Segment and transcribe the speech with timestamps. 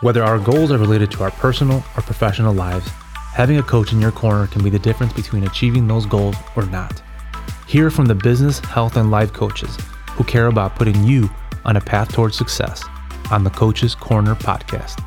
[0.00, 2.86] Whether our goals are related to our personal or professional lives,
[3.34, 6.66] having a coach in your corner can be the difference between achieving those goals or
[6.66, 7.02] not.
[7.66, 9.76] Hear from the business, health, and life coaches
[10.10, 11.28] who care about putting you
[11.64, 12.84] on a path towards success
[13.32, 15.00] on the Coaches' Corner podcast.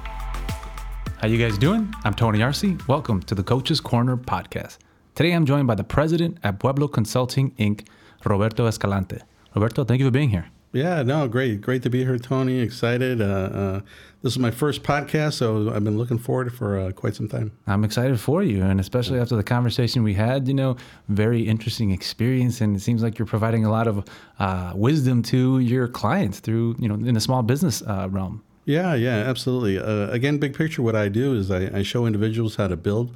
[1.20, 1.94] How you guys doing?
[2.04, 2.66] I'm Tony Arce.
[2.86, 4.80] Welcome to the Coaches' Corner podcast.
[5.16, 7.88] Today I'm joined by the president at Pueblo Consulting Inc.,
[8.26, 9.20] Roberto Escalante.
[9.56, 10.48] Roberto, thank you for being here.
[10.74, 12.60] Yeah, no, great, great to be here, Tony.
[12.60, 13.22] Excited.
[13.22, 13.82] Uh, uh,
[14.22, 17.52] this is my first podcast, so I've been looking forward for uh, quite some time.
[17.68, 20.48] I'm excited for you, and especially after the conversation we had.
[20.48, 20.78] You know,
[21.10, 24.06] very interesting experience, and it seems like you're providing a lot of
[24.40, 28.42] uh, wisdom to your clients through, you know, in the small business uh, realm.
[28.64, 29.78] Yeah, yeah, absolutely.
[29.78, 33.14] Uh, again, big picture, what I do is I, I show individuals how to build,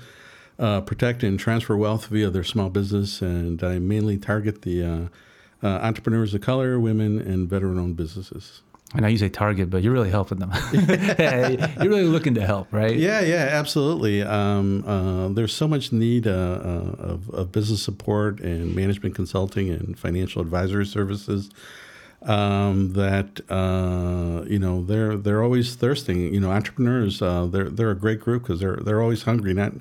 [0.58, 5.09] protect, and transfer wealth via their small business, and I mainly target the
[5.64, 8.62] uh, entrepreneurs of color, women, and veteran-owned businesses.
[8.94, 10.52] I know you say target, but you're really helping them.
[10.73, 12.95] you're really looking to help, right?
[12.95, 14.22] Yeah, yeah, absolutely.
[14.22, 19.70] Um, uh, there's so much need uh, uh, of, of, business support and management consulting
[19.70, 21.50] and financial advisory services
[22.22, 26.33] um, that uh, you know they're they're always thirsting.
[26.33, 29.73] You know, entrepreneurs uh, they're they're a great group because they're they're always hungry, not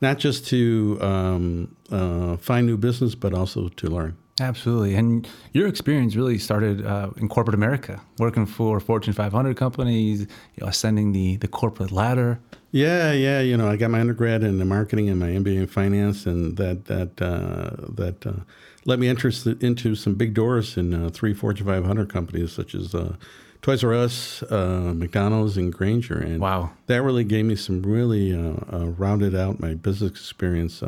[0.00, 4.16] not just to um, uh, find new business, but also to learn.
[4.40, 4.94] Absolutely.
[4.94, 10.26] And your experience really started uh, in corporate America, working for Fortune 500 companies, you
[10.60, 12.38] know, ascending the, the corporate ladder.
[12.70, 13.40] Yeah, yeah.
[13.40, 16.84] You know, I got my undergrad in marketing and my MBA in finance, and that
[16.86, 18.40] that uh, that uh,
[18.84, 22.94] let me enter into some big doors in uh, three Fortune 500 companies, such as
[22.94, 23.16] uh,
[23.62, 26.18] Toys R Us, uh, McDonald's, and Grainger.
[26.18, 30.82] And wow, that really gave me some really rounded out my business experience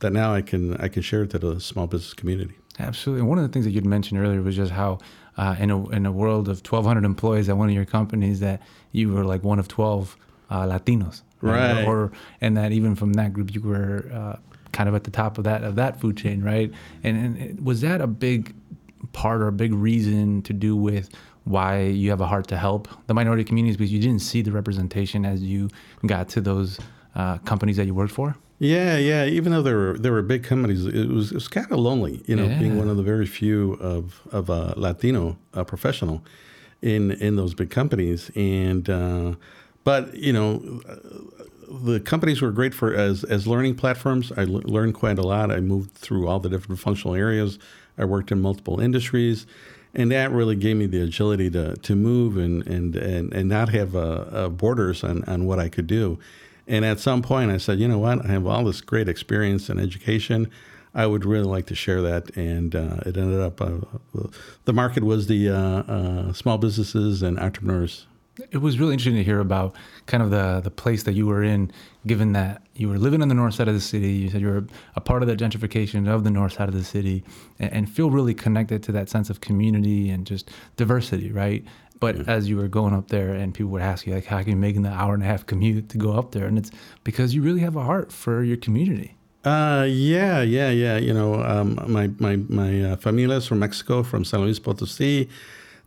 [0.00, 2.56] that now I can I can share to the small business community.
[2.78, 3.20] Absolutely.
[3.20, 4.98] And one of the things that you'd mentioned earlier was just how,
[5.36, 8.62] uh, in a in a world of 1,200 employees at one of your companies, that
[8.92, 10.16] you were like one of 12
[10.50, 11.74] uh, Latinos, right?
[11.74, 11.86] right?
[11.86, 14.36] Or and that even from that group, you were uh,
[14.72, 16.72] kind of at the top of that of that food chain, right?
[17.04, 18.54] And, and was that a big
[19.12, 21.10] part or a big reason to do with
[21.44, 24.52] why you have a heart to help the minority communities because you didn't see the
[24.52, 25.68] representation as you
[26.06, 26.78] got to those
[27.14, 28.36] uh, companies that you worked for?
[28.62, 29.24] Yeah, yeah.
[29.24, 32.22] Even though there were there were big companies, it was it was kind of lonely,
[32.26, 32.60] you know, yeah.
[32.60, 36.22] being one of the very few of of a Latino uh, professional
[36.80, 38.30] in in those big companies.
[38.36, 39.34] And uh,
[39.82, 40.80] but you know,
[41.68, 44.30] the companies were great for as as learning platforms.
[44.36, 45.50] I l- learned quite a lot.
[45.50, 47.58] I moved through all the different functional areas.
[47.98, 49.44] I worked in multiple industries.
[49.92, 53.68] And that really gave me the agility to, to move and, and, and, and not
[53.68, 56.18] have uh, uh borders on, on what I could do.
[56.66, 58.24] And at some point, I said, you know what?
[58.24, 60.50] I have all this great experience and education.
[60.94, 62.36] I would really like to share that.
[62.36, 63.78] And uh, it ended up, uh,
[64.64, 68.06] the market was the uh, uh, small businesses and entrepreneurs.
[68.50, 69.74] It was really interesting to hear about
[70.06, 71.70] kind of the, the place that you were in,
[72.06, 74.10] given that you were living on the north side of the city.
[74.10, 74.64] You said you were
[74.96, 77.24] a part of the gentrification of the north side of the city
[77.58, 81.64] and, and feel really connected to that sense of community and just diversity, right?
[82.02, 82.24] But yeah.
[82.26, 84.56] as you were going up there, and people would ask you like, "How can you
[84.56, 86.72] make an hour and a half commute to go up there?" And it's
[87.04, 89.14] because you really have a heart for your community.
[89.44, 90.96] Uh, yeah, yeah, yeah.
[90.96, 95.28] You know, um, my my my uh, familia is from Mexico, from San Luis Potosí.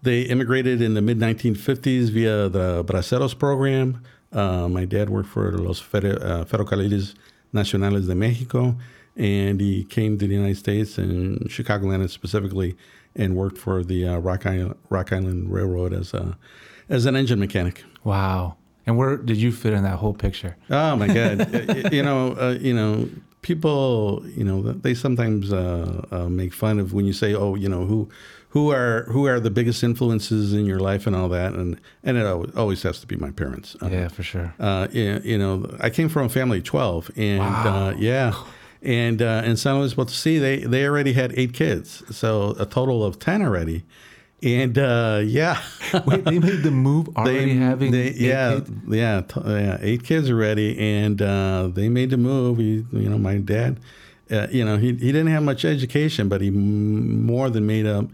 [0.03, 4.01] They immigrated in the mid 1950s via the Braceros program.
[4.31, 7.15] Uh, my dad worked for los Fer- uh, Ferrocarriles
[7.53, 8.77] Nacionales de Mexico,
[9.17, 12.77] and he came to the United States and Chicagoland specifically
[13.15, 16.37] and worked for the uh, Rock, Island, Rock Island Railroad as a
[16.89, 17.83] as an engine mechanic.
[18.03, 18.57] Wow!
[18.85, 20.57] And where did you fit in that whole picture?
[20.69, 21.91] Oh my God!
[21.93, 23.09] you know, uh, you know,
[23.41, 27.69] people, you know, they sometimes uh, uh, make fun of when you say, "Oh, you
[27.69, 28.09] know, who."
[28.49, 32.15] Who are who are the biggest influences in your life and all that and and
[32.15, 33.75] it always has to be my parents.
[33.81, 34.53] Yeah, for sure.
[34.57, 37.87] Uh, you, you know, I came from a family of twelve, and wow.
[37.89, 38.33] Uh, yeah,
[38.85, 43.03] and uh, in San Luis Potosí, they they already had eight kids, so a total
[43.03, 43.84] of ten already.
[44.44, 45.62] And uh, yeah,
[46.06, 48.72] Wait, they made the move already they, having they, yeah, kids?
[48.88, 52.57] yeah, t- yeah, eight kids already, and uh, they made the move.
[52.59, 53.80] He, you know, my dad,
[54.30, 57.88] uh, you know, he he didn't have much education, but he m- more than made
[57.88, 58.06] up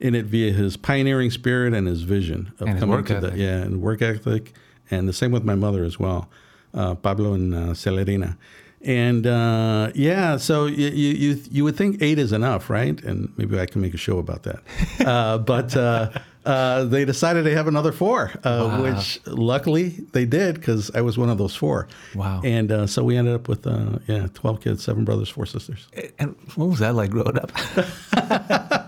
[0.00, 3.32] in it via his pioneering spirit and his vision of and coming to ethic.
[3.32, 4.52] the yeah, and work ethic,
[4.90, 6.28] and the same with my mother as well,
[6.74, 8.36] uh, Pablo and uh, Celerina.
[8.82, 12.98] And uh, yeah, so you, you you would think eight is enough, right?
[13.02, 14.60] And maybe I can make a show about that.
[15.00, 16.10] Uh, but uh,
[16.44, 18.82] uh they decided to have another four, uh, wow.
[18.82, 21.88] which luckily they did because I was one of those four.
[22.14, 22.42] Wow!
[22.44, 23.66] And uh, so we ended up with
[24.06, 25.88] yeah, twelve kids, seven brothers, four sisters.
[26.18, 27.50] And what was that like growing up?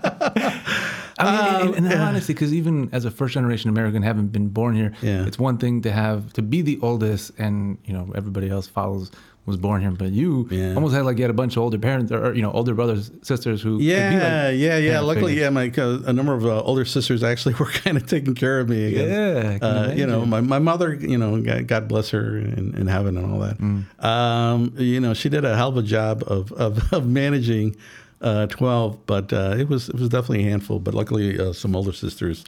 [1.19, 2.07] I mean, um, and, and yeah.
[2.07, 5.25] honestly, because even as a first generation American, having been born here, yeah.
[5.25, 9.11] it's one thing to have to be the oldest, and you know everybody else follows
[9.45, 10.73] was born here, but you yeah.
[10.73, 13.11] almost had like you had a bunch of older parents or, you know older brothers
[13.23, 14.99] sisters who yeah like, yeah yeah.
[15.01, 18.35] Luckily, yeah, my uh, a number of uh, older sisters actually were kind of taking
[18.35, 18.85] care of me.
[18.87, 19.59] Again.
[19.61, 23.17] Yeah, uh, you know my, my mother, you know, God bless her in, in heaven
[23.17, 23.57] and all that.
[23.57, 24.03] Mm.
[24.03, 27.75] Um, you know, she did a hell of a job of of, of managing.
[28.21, 30.79] Uh, 12, but uh, it was it was definitely a handful.
[30.79, 32.45] But luckily, uh, some older sisters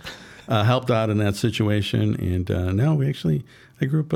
[0.48, 3.44] helped out in that situation, and now we actually
[3.82, 4.14] I grew up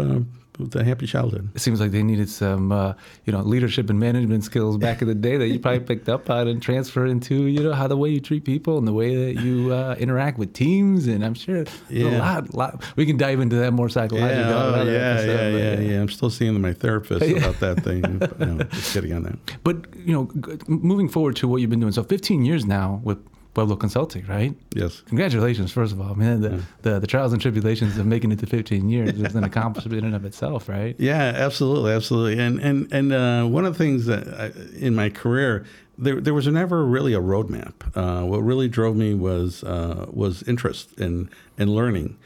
[0.60, 1.50] with a happy childhood.
[1.56, 2.94] It seems like they needed some, uh,
[3.26, 6.30] you know, leadership and management skills back in the day that you probably picked up
[6.30, 9.34] on and transferred into, you know, how the way you treat people and the way
[9.34, 11.08] that you uh, interact with teams.
[11.08, 12.10] And I'm sure yeah.
[12.10, 12.84] a lot, lot.
[12.96, 14.38] We can dive into that more psychologically.
[14.38, 18.02] Yeah, oh, yeah, episode, yeah, yeah, yeah, I'm still seeing my therapist about that thing.
[18.38, 19.40] no, just kidding on that.
[19.64, 20.30] But you know,
[20.68, 23.20] moving forward to what you've been doing, so 15 years now with
[23.60, 24.56] Pueblo Consulting, right?
[24.74, 25.02] Yes.
[25.02, 26.16] Congratulations, first of all.
[26.16, 26.62] Man, the, yeah.
[26.84, 30.06] the, the, trials and tribulations of making it to 15 years is an accomplishment in
[30.06, 30.96] and of itself, right?
[31.10, 32.40] Yeah, absolutely, absolutely.
[32.40, 35.66] And and and uh, one of the things that I, in my career,
[35.98, 37.74] there there was never really a roadmap.
[37.96, 42.18] Uh, what really drove me was uh, was interest in in learning.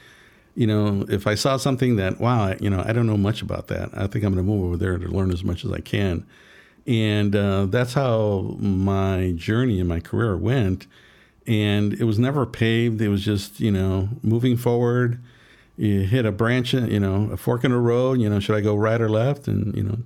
[0.54, 3.66] You know, if I saw something that wow, you know, I don't know much about
[3.68, 5.80] that, I think I'm going to move over there to learn as much as I
[5.80, 6.26] can.
[6.86, 10.86] And uh, that's how my journey and my career went
[11.46, 13.00] and it was never paved.
[13.00, 15.22] It was just you know moving forward.
[15.76, 18.20] You hit a branch, you know, a fork in the road.
[18.20, 19.48] You know, should I go right or left?
[19.48, 19.98] And you know,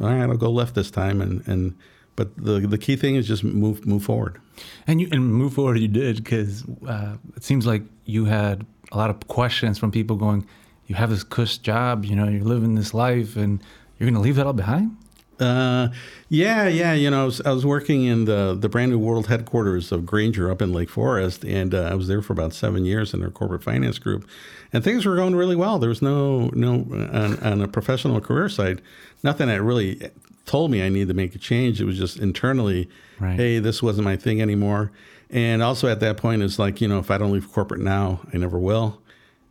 [0.00, 1.20] all right, I'll go left this time.
[1.20, 1.76] And and
[2.16, 4.40] but the the key thing is just move move forward.
[4.86, 8.96] And you and move forward you did because uh, it seems like you had a
[8.96, 10.46] lot of questions from people going,
[10.86, 13.60] you have this cush job, you know, you're living this life, and
[13.98, 14.96] you're going to leave that all behind.
[15.40, 15.88] Uh,
[16.28, 16.92] yeah, yeah.
[16.92, 20.06] You know, I was, I was, working in the the brand new world headquarters of
[20.06, 23.20] Grainger up in Lake Forest, and uh, I was there for about seven years in
[23.20, 24.28] their corporate finance group,
[24.72, 25.78] and things were going really well.
[25.78, 28.80] There was no no on, on a professional career side,
[29.22, 30.10] nothing that really
[30.46, 31.80] told me I needed to make a change.
[31.80, 32.88] It was just internally,
[33.18, 33.36] right.
[33.36, 34.92] hey, this wasn't my thing anymore.
[35.30, 38.20] And also at that point, it's like you know, if I don't leave corporate now,
[38.32, 39.00] I never will.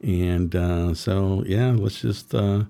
[0.01, 2.63] And uh, so yeah, let's just uh,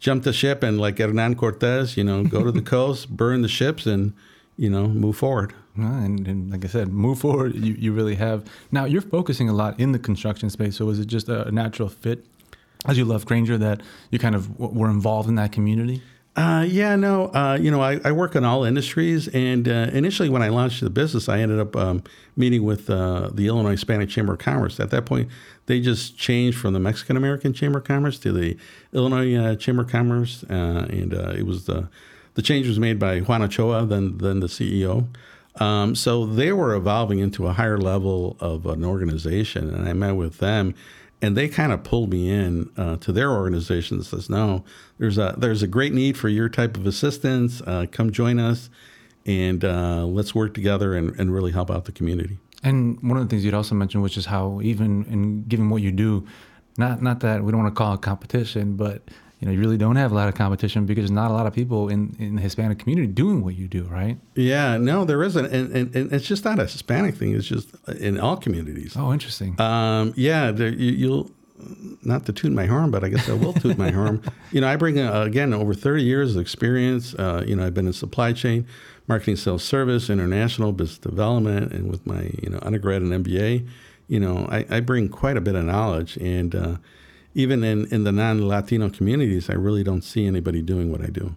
[0.00, 3.48] jump the ship and like Hernan Cortez, you know, go to the coast, burn the
[3.48, 4.12] ships, and
[4.56, 5.54] you know, move forward.
[5.76, 7.54] And, and, like I said, move forward.
[7.54, 8.44] You, you really have.
[8.72, 10.76] Now you're focusing a lot in the construction space.
[10.76, 12.26] So was it just a natural fit,
[12.84, 16.02] as you love Grainger, that you kind of were involved in that community?
[16.38, 20.28] Uh, yeah, no, uh, you know, I, I, work in all industries, and uh, initially
[20.28, 22.04] when I launched the business, I ended up um,
[22.36, 24.78] meeting with uh, the Illinois Hispanic Chamber of Commerce.
[24.78, 25.28] At that point,
[25.66, 28.56] they just changed from the Mexican American Chamber of Commerce to the
[28.92, 31.88] Illinois uh, Chamber of Commerce, uh, and it was the
[32.34, 35.08] the change was made by Juan Ochoa, then then the CEO.
[35.56, 40.12] Um, so they were evolving into a higher level of an organization, and I met
[40.12, 40.76] with them
[41.20, 44.64] and they kind of pulled me in uh, to their organization says no
[44.98, 48.70] there's a there's a great need for your type of assistance uh, come join us
[49.28, 52.38] and uh, let's work together and, and really help out the community.
[52.62, 55.82] And one of the things you'd also mentioned which is how even in given what
[55.82, 56.26] you do
[56.76, 59.02] not not that we don't want to call it competition but
[59.40, 61.46] you know, you really don't have a lot of competition because there's not a lot
[61.46, 64.18] of people in, in the Hispanic community doing what you do, right?
[64.34, 65.46] Yeah, no, there isn't.
[65.46, 67.34] And, and, and it's just not a Hispanic thing.
[67.34, 67.68] It's just
[68.00, 68.96] in all communities.
[68.96, 69.60] Oh, interesting.
[69.60, 71.30] Um, yeah, there, you, will
[72.02, 74.22] not to toot my horn, but I guess I will toot my horn.
[74.50, 77.14] You know, I bring, uh, again, over 30 years of experience.
[77.14, 78.66] Uh, you know, I've been in supply chain,
[79.06, 83.68] marketing, sales, service, international business development, and with my, you know, undergrad and MBA,
[84.08, 86.16] you know, I, I bring quite a bit of knowledge.
[86.16, 86.76] And, uh,
[87.34, 91.06] even in, in the non Latino communities, I really don't see anybody doing what I
[91.06, 91.36] do.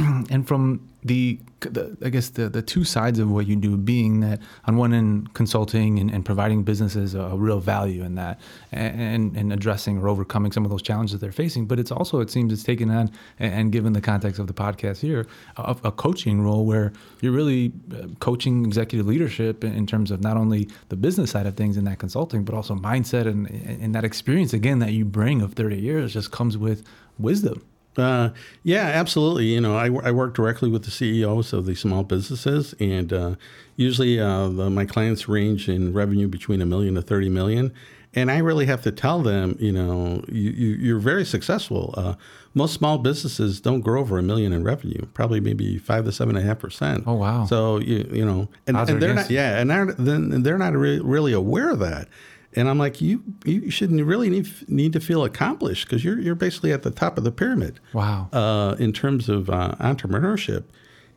[0.30, 4.20] and from the, the, I guess the, the two sides of what you do being
[4.20, 8.38] that on one end consulting and, and providing businesses a, a, real value in that
[8.70, 12.30] and, and addressing or overcoming some of those challenges they're facing but it's also it
[12.30, 15.26] seems it's taken on and, given the context of the podcast here
[15.56, 20.20] a, a, coaching role where you're really uh, coaching executive leadership in, in, terms of
[20.20, 23.94] not only the business side of things in that consulting but also mindset and, and
[23.94, 26.84] that experience again that you bring of 30 years just comes with
[27.18, 27.62] wisdom
[27.96, 28.30] uh,
[28.62, 29.46] yeah, absolutely.
[29.46, 33.34] You know, I, I, work directly with the CEOs of the small businesses, and uh,
[33.76, 37.72] usually uh, the, my clients range in revenue between a million to 30 million.
[38.12, 41.94] And I really have to tell them, you know, you, are very successful.
[41.96, 42.14] Uh,
[42.54, 46.34] most small businesses don't grow over a million in revenue, probably maybe five to seven
[46.34, 47.04] and a half percent.
[47.06, 47.44] Oh wow!
[47.44, 51.00] So you you know, and, and they're not yeah, and they're, then they're not really,
[51.00, 52.08] really aware of that.
[52.56, 56.34] And I'm like, you you should really need, need to feel accomplished because you're you're
[56.34, 57.78] basically at the top of the pyramid.
[57.92, 58.28] Wow.
[58.32, 60.64] Uh, in terms of uh, entrepreneurship,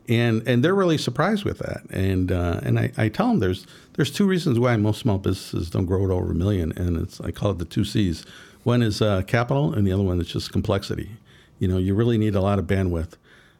[0.07, 1.81] and and they're really surprised with that.
[1.89, 5.69] And uh, and I, I tell them there's there's two reasons why most small businesses
[5.69, 8.25] don't grow to over a million, and it's I call it the two C's.
[8.63, 11.11] One is uh, capital, and the other one is just complexity.
[11.59, 13.13] You know, you really need a lot of bandwidth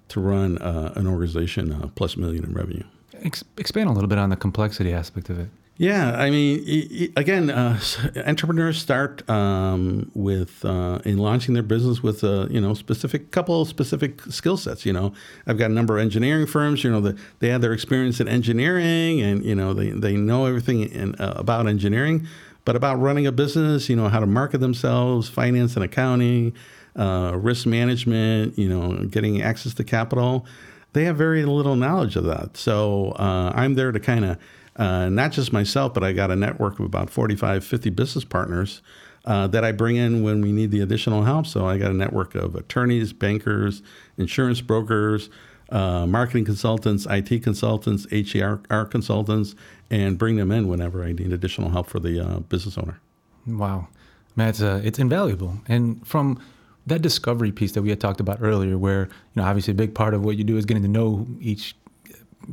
[0.10, 2.84] to run uh, an organization uh, plus million in revenue.
[3.22, 5.50] Ex- expand a little bit on the complexity aspect of it.
[5.78, 7.80] Yeah, I mean, again, uh,
[8.28, 13.60] entrepreneurs start um, with uh, in launching their business with a you know specific couple
[13.60, 14.86] of specific skill sets.
[14.86, 15.14] You know,
[15.48, 16.84] I've got a number of engineering firms.
[16.84, 20.46] You know, the, they have their experience in engineering, and you know they they know
[20.46, 22.28] everything in, uh, about engineering,
[22.66, 26.54] but about running a business, you know, how to market themselves, finance and accounting,
[26.96, 30.46] uh, risk management, you know, getting access to capital.
[30.94, 32.58] They have very little knowledge of that.
[32.58, 34.38] So uh, I'm there to kind of
[34.76, 38.82] uh, not just myself, but I got a network of about 45, 50 business partners
[39.26, 41.48] uh, that I bring in when we need the additional help.
[41.48, 43.82] So I got a network of attorneys, bankers,
[44.18, 45.30] insurance brokers,
[45.70, 49.56] uh, marketing consultants, IT consultants, HR consultants,
[49.90, 53.00] and bring them in whenever I need additional help for the uh, business owner.
[53.48, 53.88] Wow,
[54.36, 55.58] man, it's, uh, it's invaluable.
[55.68, 56.40] And from
[56.86, 59.10] that discovery piece that we had talked about earlier, where you
[59.42, 61.76] know obviously a big part of what you do is getting to know each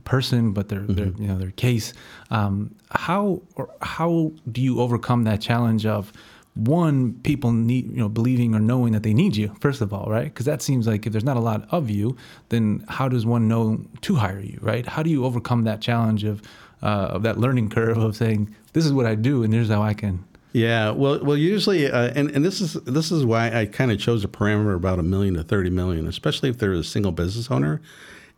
[0.05, 0.95] person, but their, mm-hmm.
[0.95, 1.93] their you know their case.
[2.31, 6.13] Um, how or how do you overcome that challenge of
[6.55, 10.07] one people need you know believing or knowing that they need you first of all,
[10.11, 10.25] right?
[10.25, 12.17] Because that seems like if there's not a lot of you,
[12.49, 14.87] then how does one know to hire you, right?
[14.87, 16.43] How do you overcome that challenge of
[16.83, 19.83] uh, of that learning curve of saying this is what I do and here's how
[19.83, 23.67] I can yeah, well, well, usually, uh, and and this is this is why I
[23.67, 26.83] kind of chose a parameter about a million to thirty million, especially if they're a
[26.83, 27.81] single business owner,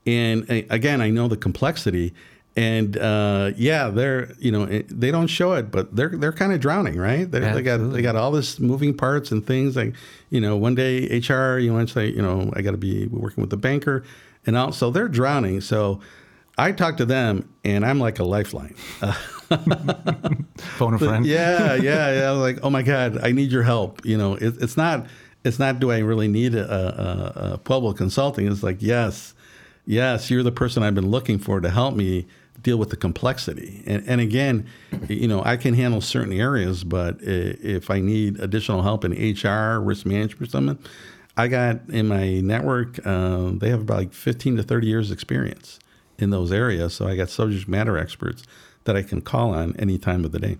[0.06, 2.14] and again, I know the complexity.
[2.54, 6.60] And uh, yeah, they're you know they don't show it, but they're they're kind of
[6.60, 7.30] drowning, right?
[7.30, 9.94] They got they got all this moving parts and things like
[10.28, 13.06] you know one day HR you want to say you know I got to be
[13.06, 14.04] working with the banker,
[14.44, 15.62] and also they're drowning.
[15.62, 16.00] So
[16.58, 18.74] I talk to them, and I'm like a lifeline.
[20.58, 21.24] Phone a friend.
[21.24, 22.30] yeah, yeah, yeah.
[22.32, 24.04] Like oh my god, I need your help.
[24.04, 25.06] You know, it, it's not
[25.42, 28.46] it's not do I really need a, a, a Pueblo Consulting?
[28.46, 29.32] It's like yes
[29.84, 32.26] yes, you're the person I've been looking for to help me
[32.62, 33.82] deal with the complexity.
[33.86, 34.66] And, and again,
[35.08, 39.80] you know, I can handle certain areas, but if I need additional help in HR,
[39.80, 40.78] risk management, something,
[41.36, 45.78] I got in my network, uh, they have about like 15 to 30 years experience
[46.18, 46.94] in those areas.
[46.94, 48.44] So I got subject matter experts
[48.84, 50.58] that I can call on any time of the day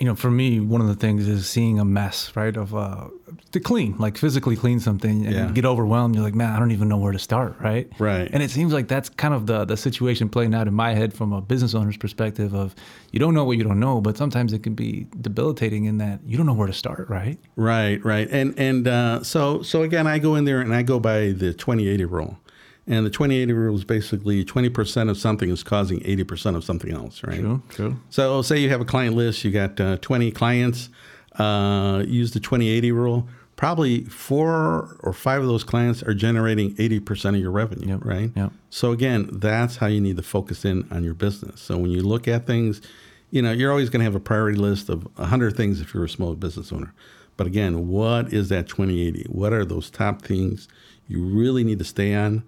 [0.00, 2.56] you know, for me, one of the things is seeing a mess, right?
[2.56, 3.08] Of uh,
[3.52, 5.50] to clean, like physically clean something, and yeah.
[5.52, 6.14] get overwhelmed.
[6.14, 7.86] You're like, man, I don't even know where to start, right?
[7.98, 8.26] Right.
[8.32, 11.12] And it seems like that's kind of the the situation playing out in my head
[11.12, 12.54] from a business owner's perspective.
[12.54, 12.74] Of
[13.12, 16.20] you don't know what you don't know, but sometimes it can be debilitating in that
[16.24, 17.38] you don't know where to start, right?
[17.56, 18.26] Right, right.
[18.30, 21.52] And and uh, so so again, I go in there and I go by the
[21.52, 22.38] 2080 rule.
[22.90, 27.22] And the 2080 rule is basically 20% of something is causing 80% of something else,
[27.22, 27.38] right?
[27.38, 27.96] True, true.
[28.10, 30.88] So, say you have a client list, you got uh, 20 clients,
[31.38, 33.28] uh, use the 2080 rule.
[33.54, 38.32] Probably four or five of those clients are generating 80% of your revenue, yep, right?
[38.34, 38.50] Yep.
[38.70, 41.60] So, again, that's how you need to focus in on your business.
[41.60, 42.82] So, when you look at things,
[43.30, 46.06] you know, you're always going to have a priority list of 100 things if you're
[46.06, 46.92] a small business owner.
[47.36, 49.26] But again, what is that 2080?
[49.30, 50.66] What are those top things
[51.06, 52.42] you really need to stay on?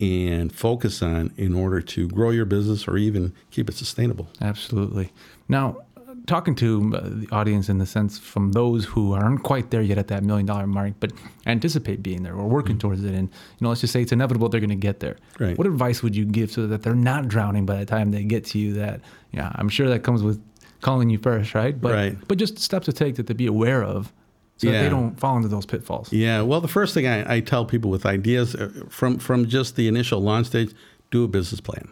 [0.00, 4.28] And focus on in order to grow your business or even keep it sustainable.
[4.40, 5.12] Absolutely.
[5.48, 5.78] Now,
[6.26, 9.98] talking to uh, the audience in the sense from those who aren't quite there yet
[9.98, 11.12] at that million dollar mark, but
[11.46, 12.80] anticipate being there or working mm-hmm.
[12.80, 15.16] towards it, and you know, let's just say it's inevitable they're going to get there.
[15.40, 15.56] Right.
[15.56, 18.44] What advice would you give so that they're not drowning by the time they get
[18.46, 18.74] to you?
[18.74, 19.00] That
[19.32, 20.40] yeah, I'm sure that comes with
[20.80, 21.78] calling you first, right?
[21.80, 22.28] But right.
[22.28, 24.12] but just steps to take that to be aware of
[24.58, 24.82] so yeah.
[24.82, 26.12] they don't fall into those pitfalls.
[26.12, 26.42] Yeah.
[26.42, 29.88] Well, the first thing I, I, tell people with ideas uh, from from just the
[29.88, 30.74] initial launch stage,
[31.10, 31.88] do a business plan.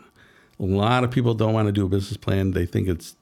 [0.58, 2.50] A lot of people don't want to do a business plan.
[2.50, 3.14] They think it's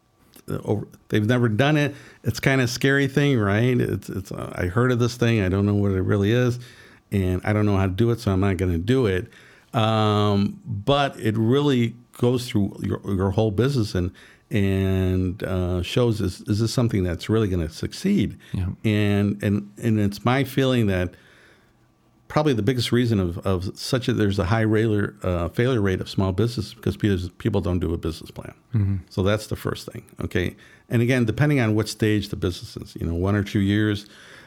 [0.49, 1.95] uh, over, they've never done it.
[2.23, 3.79] It's kind of scary thing, right?
[3.79, 5.43] It's it's uh, I heard of this thing.
[5.43, 6.59] I don't know what it really is,
[7.13, 9.29] and I don't know how to do it, so I'm not going to do it.
[9.75, 14.13] Um, but it really goes through your, your whole business and
[14.51, 18.39] and uh, shows is, is this something that's really going to succeed?
[18.53, 18.67] Yeah.
[18.85, 21.15] And and and it's my feeling that
[22.29, 26.01] probably the biggest reason of, of such a there's a high failure uh, failure rate
[26.01, 28.55] of small business because people don't do a business plan.
[28.75, 28.97] Mm-hmm.
[29.09, 30.05] So that's the first thing.
[30.23, 30.57] Okay.
[30.89, 34.07] And again, depending on what stage the business is, you know, one or two years.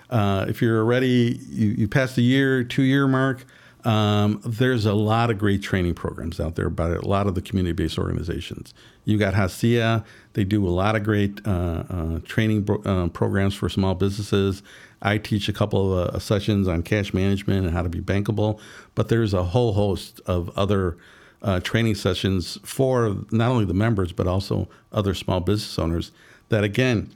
[0.10, 3.44] Uh, if you're already you, you passed the year, two year mark,
[3.84, 7.42] Um, there's a lot of great training programs out there by a lot of the
[7.42, 8.74] community-based organizations.
[9.06, 10.04] You got Hacia;
[10.34, 14.64] they do a lot of great uh, uh, training bro- uh, programs for small businesses.
[15.02, 18.60] I teach a couple of uh, sessions on cash management and how to be bankable,
[18.96, 20.98] but there's a whole host of other
[21.44, 26.12] uh, training sessions for not only the members but also other small business owners.
[26.50, 27.12] That again,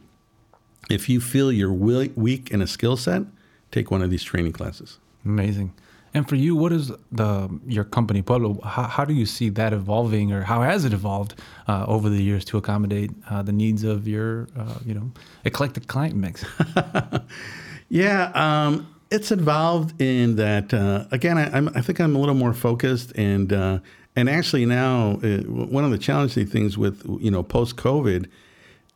[0.89, 3.23] if you feel you're weak in a skill set,
[3.71, 4.99] take one of these training classes.
[5.25, 5.73] Amazing.
[6.13, 8.59] And for you, what is the your company Pueblo?
[8.63, 11.35] How, how do you see that evolving, or how has it evolved
[11.67, 15.11] uh, over the years to accommodate uh, the needs of your, uh, you know,
[15.45, 16.43] eclectic client mix?
[17.89, 20.73] yeah, um, it's evolved in that.
[20.73, 23.79] Uh, again, I, I, think I'm a little more focused, and uh,
[24.15, 28.27] and actually now uh, one of the challenging things with you know post COVID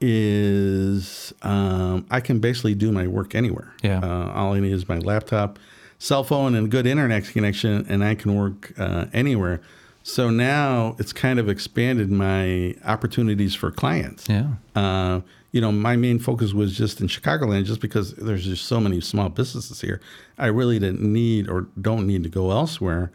[0.01, 3.73] is um, I can basically do my work anywhere.
[3.83, 5.59] Yeah, all I need is my laptop
[5.99, 9.61] cell phone and good internet connection, and I can work uh, anywhere.
[10.03, 14.29] So now it's kind of expanded my opportunities for clients.
[14.29, 14.49] Yeah.
[14.75, 15.21] Uh,
[15.51, 19.01] you know, my main focus was just in Chicagoland, just because there's just so many
[19.01, 20.01] small businesses here.
[20.37, 23.11] I really didn't need or don't need to go elsewhere.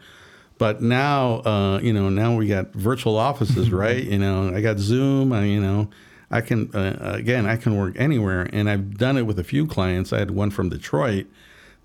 [0.57, 4.03] But now, uh, you know, now we got virtual offices, right?
[4.03, 5.31] You know, I got Zoom.
[5.31, 5.89] I, you know,
[6.29, 9.65] I can uh, again, I can work anywhere, and I've done it with a few
[9.65, 10.11] clients.
[10.11, 11.27] I had one from Detroit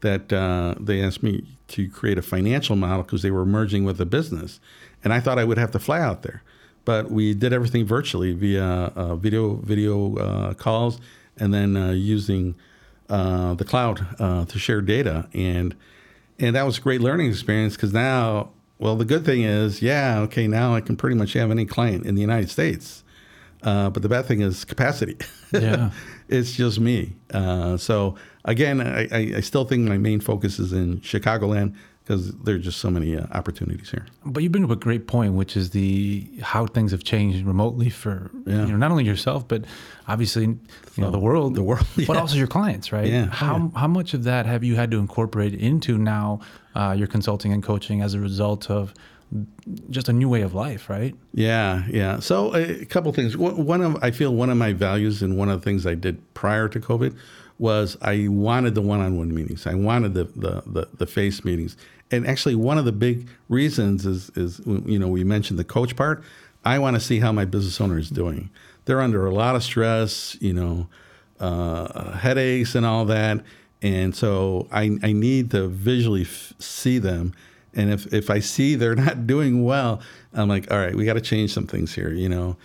[0.01, 4.01] that uh, they asked me to create a financial model because they were merging with
[4.01, 4.61] a business,
[5.03, 6.43] and I thought I would have to fly out there,
[6.85, 11.01] but we did everything virtually via uh, video video uh, calls,
[11.37, 12.55] and then uh, using
[13.09, 15.75] uh, the cloud uh, to share data, and
[16.39, 20.19] and that was a great learning experience because now, well, the good thing is, yeah,
[20.21, 23.03] okay, now I can pretty much have any client in the United States.
[23.67, 25.17] Uh, but the bad thing is capacity.
[25.53, 25.91] Yeah.
[26.29, 27.15] it's just me.
[27.33, 32.57] Uh, so again, I, I, still think my main focus is in Chicagoland because there
[32.57, 34.07] are just so many uh, opportunities here.
[34.25, 37.89] But you bring up a great point, which is the how things have changed remotely
[37.89, 38.67] for yeah.
[38.67, 39.65] you know not only yourself but
[40.09, 40.59] obviously you
[40.99, 42.07] know the world, the world, yeah.
[42.07, 43.07] but also your clients, right?
[43.07, 43.27] Yeah.
[43.27, 43.81] How yeah.
[43.81, 46.41] how much of that have you had to incorporate into now
[46.75, 48.93] uh, your consulting and coaching as a result of
[49.91, 51.15] just a new way of life, right?
[51.35, 52.21] Yeah, yeah.
[52.21, 53.37] So a couple things.
[53.37, 56.23] One of I feel one of my values and one of the things I did
[56.35, 57.17] prior to COVID
[57.59, 59.67] was I wanted the one-on-one meetings.
[59.67, 61.77] I wanted the the the, the face meetings.
[62.11, 65.97] And actually, one of the big reasons is is you know we mentioned the coach
[65.97, 66.23] part.
[66.65, 68.51] I want to see how my business owner is doing.
[68.85, 70.89] They're under a lot of stress, you know,
[71.41, 73.43] uh, headaches and all that,
[73.83, 77.35] and so I I need to visually f- see them.
[77.77, 80.01] And if if I see they're not doing well,
[80.33, 82.57] I'm like, all right, we got to change some things here, you know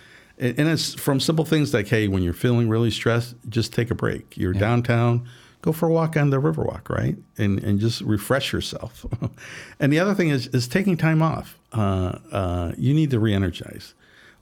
[0.42, 3.94] and it's from simple things like, hey, when you're feeling really stressed, just take a
[3.94, 4.36] break.
[4.36, 4.60] You're yeah.
[4.60, 5.28] downtown,
[5.62, 7.16] go for a walk on the Riverwalk, right?
[7.38, 9.06] And and just refresh yourself.
[9.80, 11.58] and the other thing is is taking time off.
[11.72, 13.94] Uh, uh, you need to re-energize.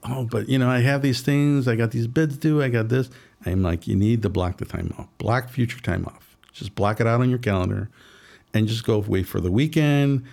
[0.02, 1.68] Oh, but you know, I have these things.
[1.68, 2.62] I got these bids due.
[2.62, 3.10] I got this.
[3.44, 5.06] I'm like, you need to block the time off.
[5.18, 6.36] Block future time off.
[6.52, 7.90] Just block it out on your calendar,
[8.54, 10.24] and just go away for the weekend.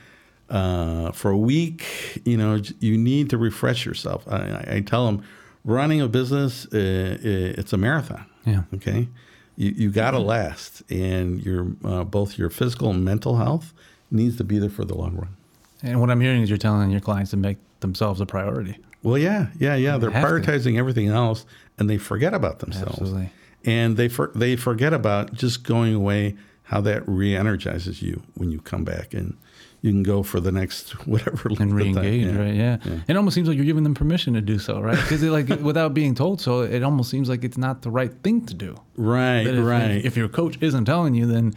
[0.50, 4.24] Uh, for a week, you know, you need to refresh yourself.
[4.28, 5.22] I, I, I tell them
[5.66, 8.26] running a business, uh, uh, it's a marathon.
[8.46, 8.64] Yeah.
[8.74, 9.10] Okay.
[9.58, 13.74] You, you got to last, and your uh, both your physical and mental health
[14.10, 15.36] needs to be there for the long run.
[15.84, 18.78] And what I'm hearing is you're telling your clients to make themselves a priority.
[19.04, 19.98] Well, yeah, yeah, yeah.
[19.98, 20.78] They're prioritizing to.
[20.78, 21.46] everything else,
[21.78, 23.02] and they forget about themselves.
[23.02, 23.32] Absolutely.
[23.66, 26.38] And they for, they forget about just going away.
[26.68, 29.38] How that re-energizes you when you come back, and
[29.82, 32.38] you can go for the next whatever and re-engage, yeah.
[32.38, 32.54] right?
[32.54, 32.78] Yeah.
[32.84, 33.00] yeah.
[33.08, 34.98] It almost seems like you're giving them permission to do so, right?
[34.98, 38.46] Because like without being told so, it almost seems like it's not the right thing
[38.48, 38.76] to do.
[38.96, 40.04] Right, if, right.
[40.04, 41.54] If, your coach isn't telling you, then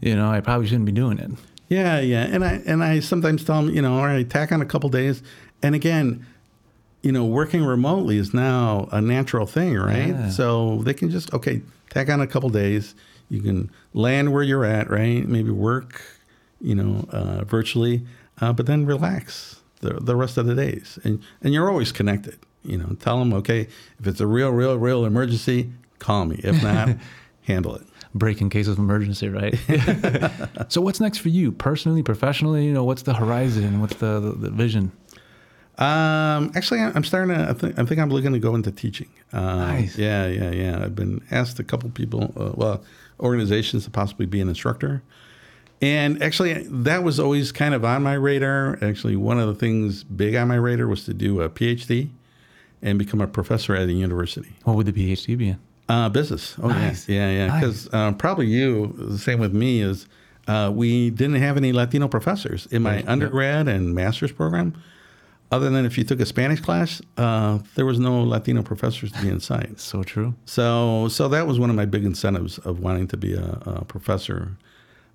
[0.00, 1.30] you know I probably shouldn't be doing it.
[1.68, 2.24] Yeah, yeah.
[2.24, 4.88] And I and I sometimes tell them, you know, all right, tack on a couple
[4.88, 5.22] days.
[5.62, 6.24] And again,
[7.02, 10.08] you know, working remotely is now a natural thing, right?
[10.08, 10.30] Yeah.
[10.30, 12.94] So they can just okay, tack on a couple days.
[13.28, 15.26] You can land where you're at, right?
[15.26, 16.02] Maybe work
[16.60, 18.06] you know, uh, virtually,
[18.40, 20.98] uh, but then relax the, the rest of the days.
[21.04, 22.38] And, and you're always connected.
[22.64, 26.40] You know, tell them, okay, if it's a real, real, real emergency, call me.
[26.42, 26.96] If not,
[27.42, 27.82] handle it.
[28.14, 29.54] Break in case of emergency, right?
[30.68, 32.64] so, what's next for you personally, professionally?
[32.64, 33.80] You know, what's the horizon?
[33.80, 34.92] What's the, the, the vision?
[35.76, 37.50] Um, actually, I'm starting to.
[37.50, 39.10] I think, I think I'm looking to go into teaching.
[39.32, 39.98] Um, nice.
[39.98, 40.82] Yeah, yeah, yeah.
[40.82, 42.82] I've been asked a couple people, uh, well,
[43.20, 45.02] organizations to possibly be an instructor.
[45.80, 48.78] And actually, that was always kind of on my radar.
[48.82, 52.10] Actually, one of the things big on my radar was to do a PhD
[52.82, 54.56] and become a professor at a university.
[54.64, 55.58] What would the PhD be in?
[55.88, 56.56] Uh, business.
[56.62, 57.08] Oh, nice.
[57.08, 57.30] yeah.
[57.30, 57.60] Yeah, yeah.
[57.60, 58.12] Because nice.
[58.12, 60.06] uh, probably you, the same with me, is
[60.48, 64.74] uh, we didn't have any Latino professors in my undergrad and master's program.
[65.50, 69.22] Other than if you took a Spanish class, uh, there was no Latino professors to
[69.22, 69.80] be in sight.
[69.88, 70.34] So true.
[70.44, 73.84] So, so that was one of my big incentives of wanting to be a, a
[73.84, 74.56] professor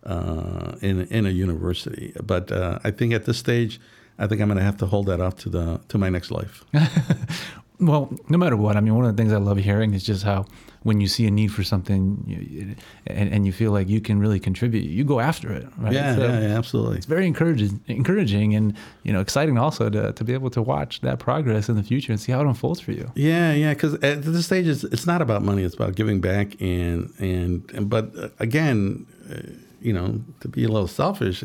[0.03, 2.13] uh, in in a university.
[2.23, 3.79] But uh, I think at this stage,
[4.17, 6.31] I think I'm going to have to hold that off to the to my next
[6.31, 6.63] life.
[7.87, 10.23] well, no matter what, I mean, one of the things I love hearing is just
[10.23, 10.45] how
[10.83, 12.75] when you see a need for something you,
[13.07, 15.65] and, and, you feel like you can really contribute, you go after it.
[15.77, 15.93] Right?
[15.93, 16.97] Yeah, so yeah, yeah, absolutely.
[16.97, 21.01] It's very encouraging, encouraging, and you know, exciting also to, to be able to watch
[21.01, 23.09] that progress in the future and see how it unfolds for you.
[23.15, 23.73] Yeah, yeah.
[23.73, 27.69] Because at this stage, it's, it's not about money; it's about giving back, and and,
[27.73, 29.07] and but uh, again.
[29.31, 31.43] Uh, you know, to be a little selfish,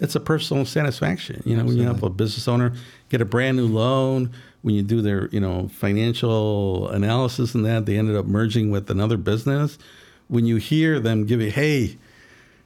[0.00, 1.40] it's a personal satisfaction.
[1.44, 1.84] You know, Absolutely.
[1.84, 2.72] when you help a business owner
[3.10, 4.32] get a brand new loan,
[4.66, 8.90] when you do their, you know, financial analysis and that, they ended up merging with
[8.90, 9.78] another business.
[10.26, 11.96] When you hear them give it, hey,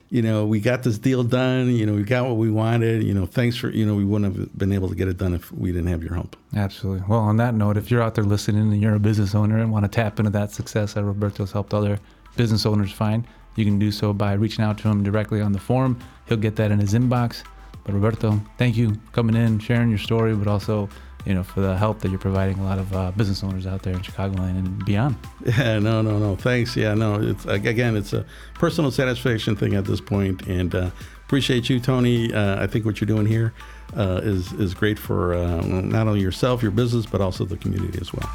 [0.08, 1.68] you know, we got this deal done.
[1.68, 3.02] You know, we got what we wanted.
[3.02, 5.34] You know, thanks for, you know, we wouldn't have been able to get it done
[5.34, 6.36] if we didn't have your help.
[6.56, 7.04] Absolutely.
[7.06, 9.70] Well, on that note, if you're out there listening and you're a business owner and
[9.70, 11.98] want to tap into that success that Roberto's helped other
[12.34, 15.60] business owners find, you can do so by reaching out to him directly on the
[15.60, 16.00] forum.
[16.28, 17.42] He'll get that in his inbox.
[17.84, 20.88] But Roberto, thank you coming in, sharing your story, but also
[21.26, 23.82] you know for the help that you're providing a lot of uh, business owners out
[23.82, 25.16] there in Chicagoland and beyond.
[25.44, 26.36] Yeah, no, no, no.
[26.36, 26.76] Thanks.
[26.76, 27.20] Yeah, no.
[27.20, 30.90] It's again, it's a personal satisfaction thing at this point, and uh,
[31.26, 32.32] appreciate you, Tony.
[32.32, 33.52] Uh, I think what you're doing here
[33.96, 37.98] uh, is is great for uh, not only yourself, your business, but also the community
[38.00, 38.28] as well.